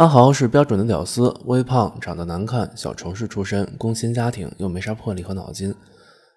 [0.00, 5.74] 阿豪是标准的屌丝，微胖，长得难看，小城市出身，工薪家庭，又没啥魄力和脑筋。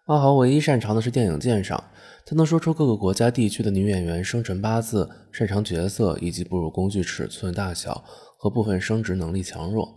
[0.07, 1.81] 阿豪唯一擅长的是电影鉴赏，
[2.25, 8.03] 他能说出各个国家地区的女演员生辰八字、擅长角色以及哺乳工具尺寸大小
[8.37, 9.87] 和部分生殖能力强弱。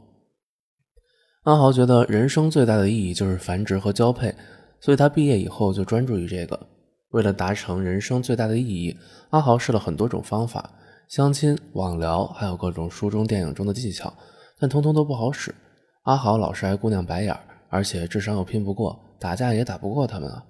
[1.43, 4.33] 阿豪觉得人生最大的意义就是繁殖和交配，
[4.79, 6.69] 所以他毕业以后就专注于这个。
[7.11, 8.97] 为了达成人生最大的意义，
[9.31, 10.73] 阿豪试了很多种方法。
[11.09, 14.13] 相亲、网聊，还有各种书中、电影中的技巧，
[14.59, 15.55] 但通通都不好使。
[16.03, 20.45] 阿豪老是挨姑娘白眼，而且智商又拼不过，打架也打不过他们啊。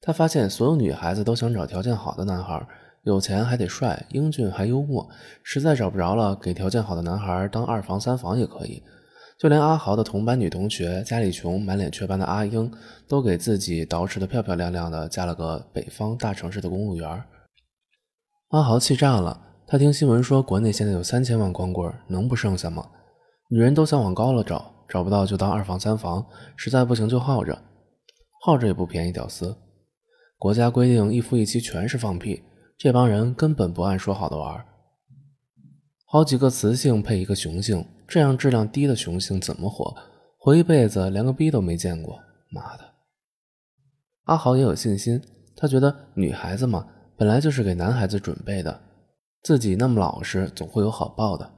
[0.00, 2.64] 他发现所有女孩子都想找条件好的男孩，
[3.02, 5.08] 有钱还得帅、英俊还幽默。
[5.42, 8.80] 实在找不着了，给条件好的男孩当二房、三房也可以。
[9.36, 12.72] 就连阿豪的同班女同学，家里穷、满脸雀斑的阿英，
[13.08, 17.24] 都给自己捯饬的漂漂亮亮的，嫁了个北方大城市的公务员。
[18.50, 19.42] 阿豪气炸了。
[19.68, 22.88] 他听新闻说，国内现在有三千万光棍，能不剩下吗？
[23.50, 27.60] 女人都想往高了找，找不到就当二房三房，实在不行就耗着，
[28.42, 29.12] 耗着也不便宜。
[29.12, 29.56] 屌丝，
[30.38, 32.44] 国家规定一夫一妻全是放屁，
[32.78, 34.64] 这帮人根本不按说好的玩。
[36.06, 39.92] 好几个雌性配一个雄性，这样质量低的雄性怎么活？
[40.38, 42.20] 活一辈子连个逼都没见过，
[42.50, 42.84] 妈的！
[44.26, 45.20] 阿豪也有信心，
[45.56, 46.86] 他觉得女孩子嘛，
[47.16, 48.85] 本来就是给男孩子准备的。
[49.46, 51.48] 自己那么老实，总会有好报的。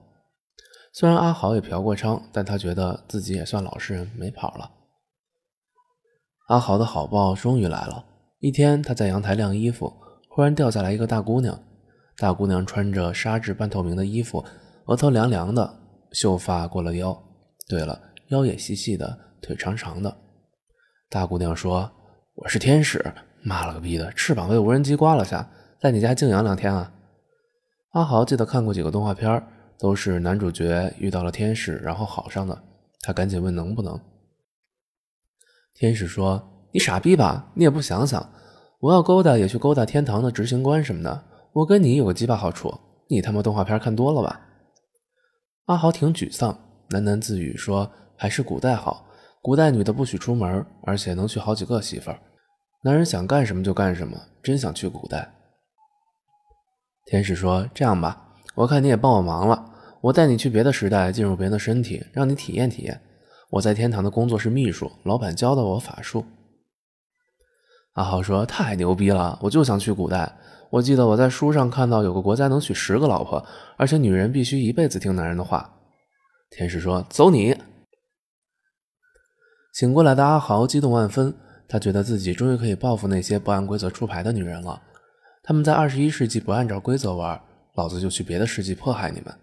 [0.93, 4.71] 虽然阿豪也嫖过娼，但他觉得自己也算老实人，没跑了。
[6.49, 8.05] 阿豪的好报终于来了。
[8.41, 9.91] 一天，他在阳台晾衣服，
[10.29, 11.59] 忽然掉下来一个大姑娘。
[12.19, 14.45] 大姑娘穿着纱质半透明的衣服，
[14.85, 15.81] 额头凉凉的，
[16.13, 17.19] 秀发过了腰。
[17.71, 20.15] 对了，腰也细细的，腿长长的。
[21.09, 21.91] 大姑娘说
[22.37, 23.03] ：“我是天使，
[23.43, 25.49] 妈了个逼的，翅膀被无人机刮了下，
[25.81, 26.93] 在你家静养两天啊。”
[27.93, 29.43] 阿豪记得看过几个动画片，
[29.79, 32.63] 都是男主角遇到了天使，然后好上的。
[33.01, 33.99] 他赶紧问能不能。
[35.75, 36.43] 天使说
[36.75, 37.51] ：“你傻逼吧？
[37.55, 38.31] 你也不想想，
[38.81, 41.25] 我要勾搭也去勾搭天堂的执行官什么的。
[41.53, 42.73] 我跟你有个鸡巴好处，
[43.09, 44.41] 你他妈动画片看多了吧？”
[45.67, 46.59] 阿豪挺沮丧，
[46.91, 49.07] 喃喃自语说：“还是古代好，
[49.41, 52.21] 古代女的不许出门，而且能娶好几个媳妇儿，
[52.83, 55.33] 男人想干什么就干什么，真想去古代。”
[57.11, 63.01] 天使说：“这样吧，我看你也帮我忙了，我带你去别的时代，进入别人的身体，让你体验体验。
[63.49, 66.27] 我在天堂的工作是秘书，老板教的我法术。”
[67.97, 70.31] 阿豪说：“太牛逼了，我就想去古代。
[70.69, 73.43] 我记得我在书上看到有个国家能娶十个老婆，
[73.79, 75.73] 而且女人必须一辈子听男人的话。”
[76.53, 77.57] 天使说：“走你！”
[79.73, 81.35] 醒过来的阿豪激动万分，
[81.67, 84.83] 他觉得自己终于可以报复那些不按规则出牌的女人了。
[85.49, 87.43] 他们在二十一世纪不按照规则玩，
[87.73, 89.35] 老子就去别的世纪迫害你们！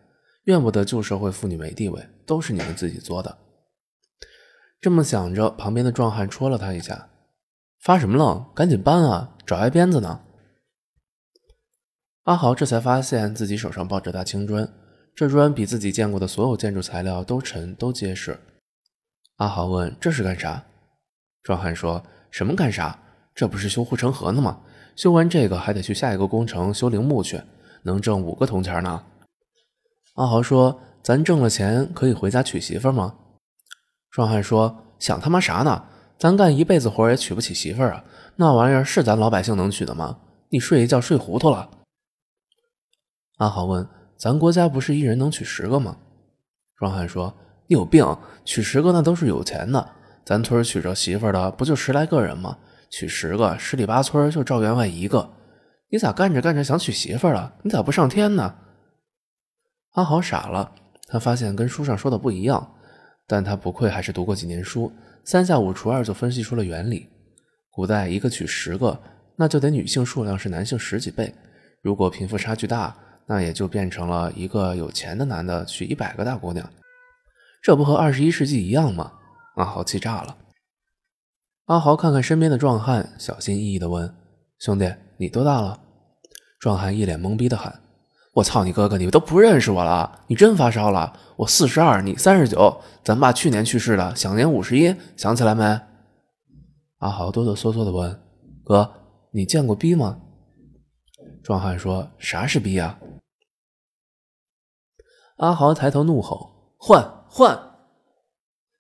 [0.44, 3.36] 怨不得旧社会妇女没地位，都是你们自己作的。
[4.80, 7.10] 这么想着，旁边的壮汉戳了他一下
[7.82, 8.46] ：“发什么愣？
[8.54, 9.36] 赶紧搬啊！
[9.48, 10.22] 找挨鞭子呢！”
[12.26, 14.72] 阿豪这才发现自己手上抱着大青砖，
[15.16, 18.40] 这砖比自己见过的所有建筑材料都沉都结实。
[19.38, 20.64] 阿豪问：“这是干啥？”
[21.42, 23.00] 壮汉说：“什么干啥？
[23.34, 24.62] 这不是修护城河呢吗？”
[24.96, 27.42] 修完这个还得去下一个工程修陵墓去，
[27.84, 29.04] 能挣五个铜钱呢。
[30.14, 33.14] 阿豪说：“咱挣了钱可以回家娶媳妇吗？”
[34.10, 35.84] 壮汉说：“想他妈啥呢？
[36.18, 38.06] 咱干一辈子活也娶不起媳妇啊！
[38.38, 40.18] 那玩意儿是咱老百姓能娶的吗？
[40.48, 41.70] 你睡一觉睡糊涂了。”
[43.38, 43.86] 阿豪问
[44.16, 45.98] ：“咱国家不是一人能娶十个吗？”
[46.80, 47.34] 壮汉说
[47.68, 49.90] ：“你有病，娶十个那都是有钱的，
[50.24, 52.58] 咱村娶着媳妇的不就十来个人吗？”
[52.90, 55.30] 娶十个，十里八村就赵员外一个，
[55.90, 57.54] 你咋干着干着想娶媳妇了？
[57.64, 58.56] 你咋不上天呢？
[59.94, 60.72] 阿豪傻了，
[61.08, 62.76] 他发现跟书上说的不一样，
[63.28, 64.92] 但他不愧还是读过几年书，
[65.24, 67.10] 三下五除二就分析出了原理。
[67.72, 68.98] 古代一个娶十个，
[69.36, 71.34] 那就得女性数量是男性十几倍。
[71.82, 76.70] 如果贫富差距大，那也就变成了一个有钱的男的娶一百个大姑娘，
[77.62, 79.12] 这不和二十一世纪一样吗？
[79.56, 80.38] 阿豪气炸了。
[81.66, 84.16] 阿豪看看身边的壮汉，小心翼翼地问
[84.60, 85.82] ：“兄弟，你多大了？”
[86.62, 87.82] 壮汉一脸懵逼地喊
[88.36, 90.22] ：“我操你哥哥，你都不认识我了？
[90.28, 91.20] 你真发烧了？
[91.38, 95.64] 我四十二，你三十九，咱爸去年去世的，享年五十一，想起来没？”
[97.00, 98.22] 阿豪哆哆嗦嗦地问
[98.64, 98.92] ：“哥，
[99.32, 100.22] 你见过逼吗？”
[101.44, 103.00] 壮汉说：“啥是逼啊？”
[105.38, 107.60] 阿豪抬头怒吼：“换换！”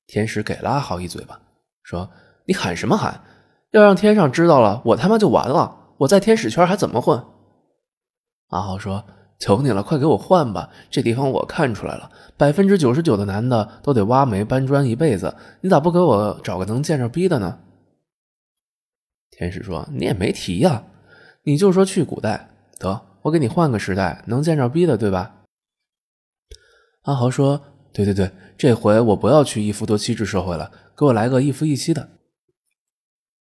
[0.05, 1.41] 天使给了阿豪一嘴巴，
[1.81, 2.07] 说。
[2.45, 3.21] 你喊什么喊？
[3.71, 5.93] 要让天上知道了，我他妈就完了！
[5.97, 7.21] 我在天使圈还怎么混？
[8.49, 9.03] 阿豪说
[9.39, 10.69] ：“求你了，快给我换吧！
[10.89, 17.59] 这地方我看出来了，百分之九十九的男的都得挖煤搬砖一辈子，你咋不给我找个能见着逼的呢？”
[19.31, 20.83] 天使说：“你也没提呀，
[21.43, 22.49] 你就说去古代
[22.79, 25.41] 得，我给你换个时代，能见着逼的，对吧？”
[27.03, 27.61] 阿豪说
[27.91, 32.09] ：“对对对，这回我不要去一夫多妻制社会了，给我来个一夫一妻的。”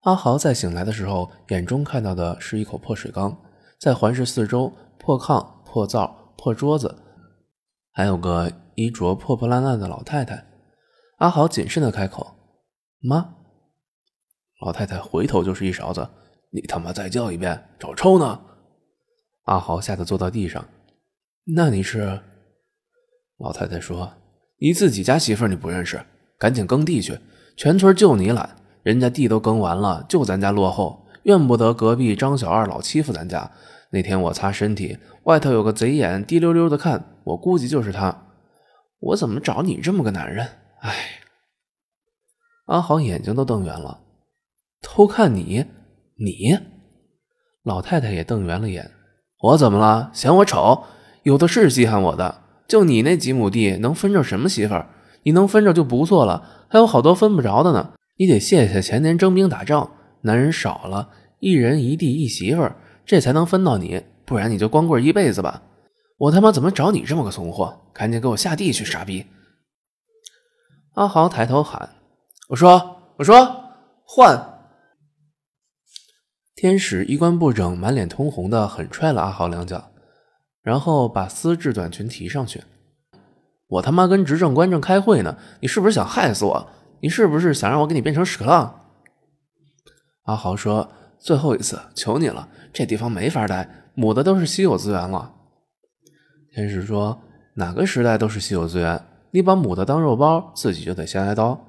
[0.05, 3.37] 阿豪在醒来的时候，眼中看到的是一口破水缸，
[3.81, 6.95] 在环视四周，破炕、破灶、破桌子，
[7.91, 10.47] 还有个衣着破破烂烂的老太太。
[11.19, 12.37] 阿豪谨慎的开口
[13.01, 13.35] ：“妈。”
[14.61, 16.07] 老太太回头就是一勺子，
[16.51, 18.41] 你他妈再叫一遍，找抽呢！
[19.45, 20.63] 阿豪吓得坐到地上。
[21.57, 22.21] 那你是？
[23.39, 24.13] 老太太说
[24.61, 25.99] ：“你自己家媳妇你不认识，
[26.39, 27.19] 赶紧耕地去，
[27.57, 33.51] 全村就你懒。”人家地都耕完了，就咱家落后，怨不得隔壁张小二老欺负咱家。
[33.91, 38.27] 那天我擦身体，外头有个贼眼滴溜溜的看，我估计就是他。
[39.01, 40.47] 我怎么找你这么个男人？
[40.81, 40.93] 哎，
[42.67, 44.01] 阿豪眼睛都瞪圆了，
[44.83, 45.65] 偷看你，
[46.19, 46.59] 你？
[47.63, 48.91] 老太太也瞪圆了眼。
[49.41, 50.11] 我怎么了？
[50.13, 50.85] 嫌我丑？
[51.23, 54.91] 有的是稀罕我的，就你那几亩地，能分着什么媳妇儿？
[55.23, 57.95] 你能分着就不错了，还有好多分不着的呢。
[58.17, 59.91] 你得谢谢前年征兵打仗，
[60.21, 65.63] 男人少了，一人一地一媳妇儿，这才能分到你，不然你就光棍一辈子吧。
[66.17, 67.81] 我他妈怎么找你这么个怂货？
[67.93, 69.27] 赶紧给我下地去，傻逼！
[70.95, 71.97] 阿豪抬头喊
[72.51, 73.73] ：“我说，我说，
[74.05, 74.61] 换！”
[76.55, 79.91] 天使衣冠不整，满脸通红的狠踹了阿豪两脚，
[80.63, 82.63] 然后把丝质短裙提上去。
[83.67, 86.71] 我他妈跟执政官正开会呢，你是不是想害死我？
[87.05, 88.81] 你是不是想让我给你变成屎壳郎？
[90.23, 90.91] 阿豪说
[91.21, 95.35] ：“最后一次，求你了，这地方没法待，母的都是稀有资源了。”
[96.55, 97.21] 天使说
[97.57, 101.63] ：“哪个时代都是稀有资源，你把母的当肉包，自己就得先挨刀。”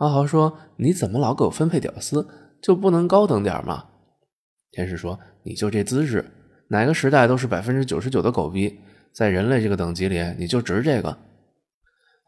[0.00, 2.28] 阿豪说：“你怎么老给我分配屌丝，
[2.60, 3.86] 就不能高等点吗？”
[4.72, 6.30] 天使说：“你就这资质，
[6.68, 8.78] 哪个时代都是百分之九十九的狗逼，
[9.10, 11.16] 在人类这个等级里，你就值这个。”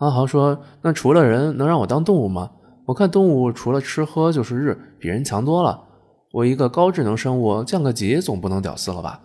[0.00, 2.52] 阿豪说：“那除了人，能让我当动物吗？
[2.86, 5.88] 我看动物除了吃喝就是日，比人强多了。
[6.32, 9.20] 我一个高智能生物，降个级总不能屌丝了吧？”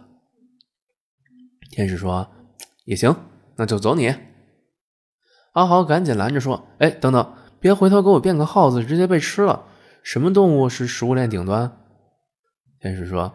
[1.71, 2.27] 天使说
[2.83, 3.15] ：“也行，
[3.55, 4.13] 那就走你。”
[5.55, 9.63] 阿豪赶紧拦着说：“哎，等等，别回头给我变个耗子，直接被吃了。
[10.03, 11.71] 什么动物是食物链顶端？”
[12.81, 13.31] 天使说：“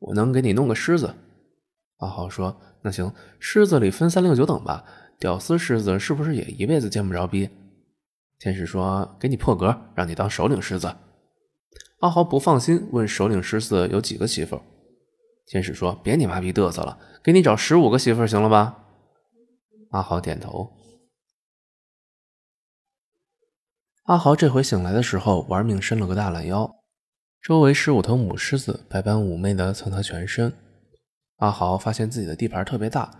[0.00, 1.14] 我能给你弄个狮子。”
[1.98, 4.84] 阿豪说：“那行，狮子里分三六九等吧。”
[5.18, 7.48] 屌丝狮子是不是也一辈子见不着逼？
[8.38, 10.94] 天使说：“给你破格，让你当首领狮子。”
[12.00, 14.60] 阿豪不放心，问首领狮子有几个媳妇？
[15.46, 18.84] 天使说：“别你妈逼嘚瑟了，给你找十五个媳妇行了吧？”
[19.92, 20.72] 阿豪点头。
[24.04, 26.70] 阿豪这回醒来的时候，玩命伸了个大懒腰，
[27.40, 30.52] 周围十五头母狮子百般妩媚的蹭他全身。
[31.36, 33.10] 阿豪发现自己的地盘特别大。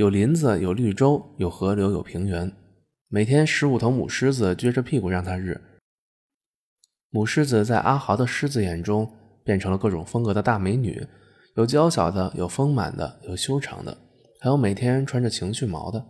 [0.00, 2.50] 有林子，有绿洲，有河流，有平原。
[3.08, 5.60] 每天十五头母狮子撅着屁股让他日。
[7.10, 9.12] 母狮子在阿豪的狮子眼中
[9.44, 11.06] 变成了各种风格的大美女，
[11.54, 13.94] 有娇小的，有丰满的，有修长的，
[14.40, 16.02] 还有每天穿着情绪毛的。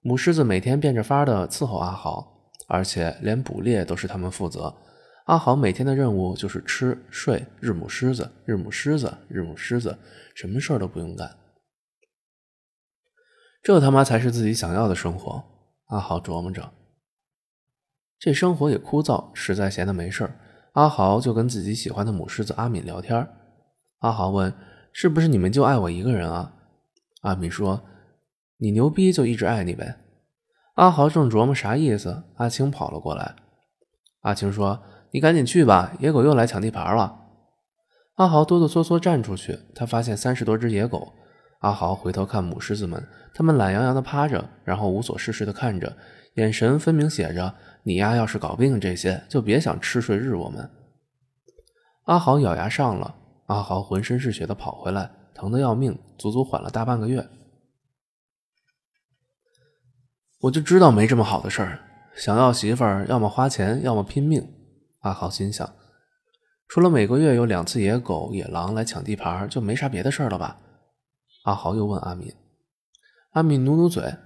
[0.00, 4.74] 母狮子每天变着法的伺候阿豪，而且连捕猎都是他们负责。
[5.26, 9.98] 阿豪每天的任务就是吃睡，日母狮子，日母狮子，日母狮子，
[10.34, 11.30] 什么事儿都不用干。
[13.66, 15.42] 这他妈才是自己想要的生活，
[15.86, 16.72] 阿豪琢磨着。
[18.16, 20.38] 这生活也枯燥，实在闲得没事儿，
[20.74, 23.28] 阿豪就跟自己喜欢的母狮子阿敏聊天。
[23.98, 24.54] 阿豪问
[24.94, 26.54] ：“是不是你们就爱我一个人啊？”
[27.22, 27.82] 阿敏说
[28.58, 29.96] ：“你牛逼就一直爱你呗。”
[30.76, 33.34] 阿豪正琢磨啥意思，阿青跑了过来。
[34.20, 34.80] 阿青说
[35.10, 37.18] ：“你赶紧去吧，野狗又来抢地盘了。”
[38.14, 41.12] 阿豪哆哆嗦嗦站出去，他发现三十多只野狗。
[41.60, 45.96] 阿豪回头看母狮子们，他们懒洋洋地趴着，然后无所事事地看着，
[46.34, 50.70] 眼神分明写着：“你丫要是搞不定这些，就别想吃睡日我们。”
[52.04, 57.26] 阿豪咬牙上了，阿豪浑身是血地跑回来，疼得要命，足足缓了大半个月。
[60.42, 61.80] 我就知道没这么好的事儿，
[62.14, 64.46] 想要媳妇儿，要么花钱，要么拼命。
[65.00, 65.68] 阿豪心想，
[66.68, 70.60] 除了每个月有两次野狗、野狼来抢地盘，就没啥别的事儿了吧？
[71.46, 72.34] 阿豪又问阿敏，
[73.30, 74.16] 阿敏努努嘴，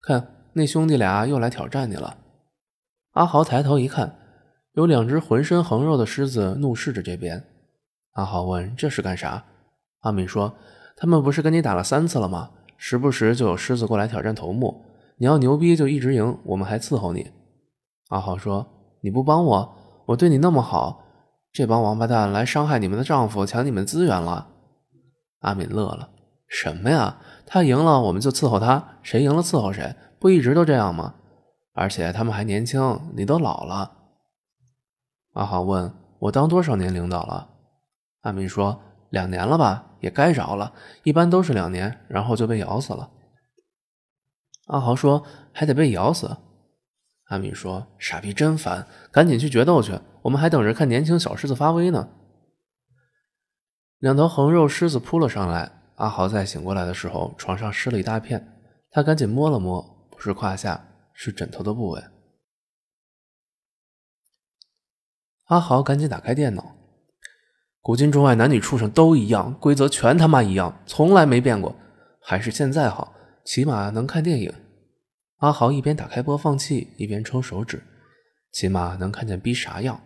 [0.00, 2.18] 看那兄弟俩又来挑战你了。
[3.12, 4.18] 阿豪抬头一看，
[4.72, 7.44] 有两只浑身横肉的狮子怒视着这边。
[8.14, 9.44] 阿豪问：“这是干啥？”
[10.02, 10.56] 阿敏说
[10.98, 12.50] ：“他们不是跟你打了三次了吗？
[12.76, 14.84] 时不时就有狮子过来挑战头目。
[15.18, 17.30] 你要牛逼就一直赢，我们还伺候你。”
[18.10, 18.66] 阿豪说
[19.00, 19.74] ：“你不帮我，
[20.06, 21.04] 我对你那么好，
[21.52, 24.48] 这帮王八蛋来伤害你们的丈夫，抢你们资源了。”
[25.42, 26.08] 阿敏乐了
[26.54, 27.16] ：“什么呀？
[27.46, 31.14] 他赢了我们就伺候他，谁赢了伺候谁，不一直都这样吗？
[31.72, 33.90] 而且他们还年轻，你都老了。”
[35.32, 37.48] 阿豪问我：“当多少年领导了？”
[38.20, 40.74] 阿敏说：“两年了吧，也该着了。
[41.04, 43.08] 一般都是两年，然后就被咬死了。”
[44.68, 46.36] 阿豪说：“还得被咬死。”
[47.28, 52.10] 阿敏说：“傻逼真烦，赶紧去决斗去，我们还等着看年轻小狮子发威呢。”
[53.98, 55.81] 两头横肉狮子扑了上来。
[56.02, 58.58] 阿豪在醒过来的时候，床上湿了一大片，
[58.90, 59.80] 他赶紧摸了摸，
[60.10, 62.02] 不是胯下，是枕头的部位。
[65.44, 66.74] 阿豪赶紧打开电脑。
[67.80, 71.76] 古今中外男女畜生都一样，规则全他妈一样，从来没变过。
[72.20, 74.52] 还是现在好，起码能看电影。
[75.36, 77.80] 阿豪一边打开播放器，一边抽手指，
[78.50, 80.00] 起码能看见逼啥样。